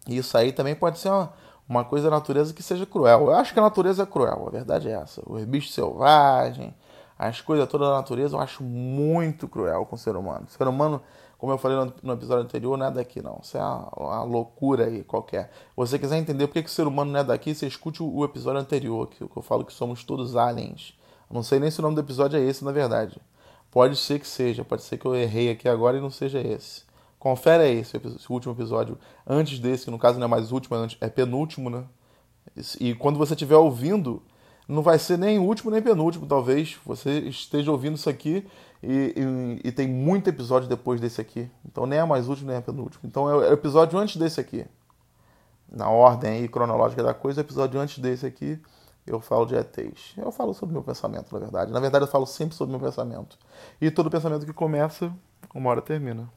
Isso 0.07 0.38
aí 0.38 0.53
também 0.53 0.73
pode 0.73 0.97
ser 0.97 1.09
uma, 1.09 1.33
uma 1.67 1.83
coisa 1.83 2.09
da 2.09 2.15
natureza 2.15 2.53
que 2.53 2.63
seja 2.63 2.85
cruel. 2.85 3.23
Eu 3.23 3.33
acho 3.33 3.51
que 3.51 3.59
a 3.59 3.63
natureza 3.63 4.03
é 4.03 4.05
cruel, 4.05 4.45
a 4.47 4.50
verdade 4.50 4.88
é 4.88 4.93
essa. 4.93 5.21
Os 5.29 5.43
bichos 5.43 5.73
selvagens, 5.73 6.73
as 7.19 7.41
coisas 7.41 7.67
todas 7.67 7.89
da 7.89 7.95
natureza, 7.95 8.38
eu 8.38 8.39
acho 8.39 8.63
muito 8.63 9.45
cruel 9.50 9.85
com 9.85 9.97
o 9.97 10.00
ser 10.00 10.15
humano. 10.15 10.45
O 10.47 10.51
ser 10.51 10.65
humano 10.69 11.01
como 11.43 11.51
eu 11.51 11.57
falei 11.57 11.91
no, 12.01 12.13
episódio 12.13 12.45
anterior, 12.45 12.77
não 12.77 12.85
é 12.85 12.91
daqui 12.91 13.21
não. 13.21 13.38
Isso 13.43 13.57
é 13.57 13.59
uma, 13.59 13.89
uma 13.97 14.23
loucura 14.23 14.85
aí 14.85 15.03
qualquer. 15.03 15.51
Se 15.51 15.75
você 15.75 16.00
quiser 16.00 16.17
entender 16.17 16.47
por 16.47 16.53
que, 16.53 16.63
que 16.63 16.69
o 16.69 16.71
ser 16.71 16.88
humano 16.88 17.12
não 17.12 17.19
é 17.19 17.23
daqui, 17.25 17.53
você 17.53 17.67
escute 17.67 18.01
o, 18.01 18.09
o 18.09 18.23
episódio 18.23 18.62
anterior, 18.62 19.09
que, 19.09 19.27
que 19.27 19.38
eu 19.38 19.41
falo 19.41 19.65
que 19.65 19.73
somos 19.73 20.05
todos 20.05 20.38
aliens. 20.38 20.97
Não 21.29 21.43
sei 21.43 21.59
nem 21.59 21.69
se 21.69 21.79
o 21.79 21.81
nome 21.81 21.95
do 21.95 22.00
episódio 22.00 22.39
é 22.39 22.41
esse, 22.41 22.63
na 22.63 22.71
verdade. 22.71 23.19
Pode 23.69 23.97
ser 23.97 24.21
que 24.21 24.25
seja, 24.25 24.63
pode 24.63 24.83
ser 24.83 24.97
que 24.97 25.05
eu 25.05 25.13
errei 25.13 25.51
aqui 25.51 25.67
agora 25.67 25.97
e 25.97 26.00
não 26.00 26.09
seja 26.09 26.39
esse. 26.39 26.83
Confere 27.19 27.63
aí 27.63 27.79
esse, 27.79 27.97
esse 27.97 28.31
último 28.31 28.53
episódio 28.53 28.97
antes 29.27 29.59
desse, 29.59 29.83
que 29.83 29.91
no 29.91 30.00
caso 30.00 30.17
não 30.17 30.27
é 30.27 30.29
mais 30.29 30.50
último, 30.50 30.77
é 31.01 31.09
penúltimo, 31.09 31.69
né? 31.69 31.83
E 32.79 32.95
quando 32.95 33.19
você 33.19 33.33
estiver 33.33 33.57
ouvindo, 33.57 34.23
não 34.67 34.82
vai 34.82 34.98
ser 34.98 35.17
nem 35.17 35.39
último 35.39 35.72
nem 35.72 35.82
penúltimo, 35.82 36.25
talvez. 36.25 36.77
Você 36.86 37.20
esteja 37.20 37.72
ouvindo 37.72 37.96
isso 37.96 38.10
aqui 38.10 38.46
e, 38.82 39.13
e, 39.63 39.67
e, 39.67 39.72
tem 39.72 39.88
muito 39.88 40.29
episódio 40.29 40.67
depois 40.67 41.00
desse 41.00 41.20
aqui. 41.20 41.50
Então 41.65 41.86
nem 41.86 42.00
é 42.00 42.05
mais 42.05 42.27
último 42.27 42.50
nem 42.50 42.58
é 42.58 42.62
penúltimo. 42.62 43.01
Então 43.05 43.29
é 43.29 43.50
o 43.50 43.53
episódio 43.53 43.98
antes 43.98 44.17
desse 44.17 44.39
aqui. 44.39 44.65
Na 45.72 45.89
ordem 45.89 46.32
aí, 46.32 46.48
cronológica 46.48 47.01
da 47.01 47.13
coisa, 47.13 47.41
o 47.41 47.43
episódio 47.43 47.79
antes 47.79 47.98
desse 47.98 48.25
aqui, 48.25 48.60
eu 49.08 49.20
falo 49.20 49.46
de 49.46 49.55
ETs. 49.55 50.13
Eu 50.17 50.32
falo 50.32 50.53
sobre 50.53 50.74
meu 50.74 50.84
pensamento, 50.84 51.34
na 51.34 51.39
verdade. 51.39 51.72
Na 51.72 51.79
verdade, 51.79 52.05
eu 52.05 52.10
falo 52.10 52.25
sempre 52.25 52.55
sobre 52.55 52.75
meu 52.75 52.79
pensamento. 52.79 53.38
E 53.82 53.89
todo 53.89 54.10
pensamento 54.10 54.46
que 54.46 54.53
começa, 54.53 55.12
uma 55.53 55.70
hora 55.70 55.82
termina. 55.82 56.29